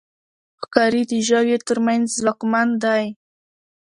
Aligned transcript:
ښکاري 0.61 1.03
د 1.11 1.13
ژويو 1.27 1.63
تر 1.67 1.77
منځ 1.85 2.05
ځواکمن 2.19 2.67
دی. 2.83 3.03